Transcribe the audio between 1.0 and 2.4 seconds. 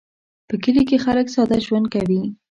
خلک ساده ژوند کوي